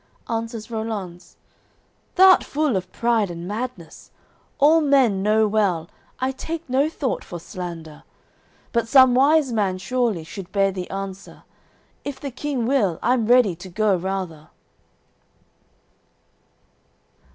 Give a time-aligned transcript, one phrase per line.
[0.27, 1.35] Answers Rollanz:
[2.15, 4.09] "Thou'rt full of pride and madness.
[4.57, 8.01] All men know well, I take no thought for slander;
[8.71, 11.43] But some wise man, surely, should bear the answer;
[12.03, 14.49] If the King will, I'm ready to go rather."